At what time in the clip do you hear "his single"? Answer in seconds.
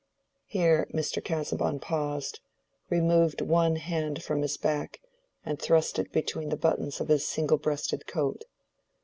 7.09-7.59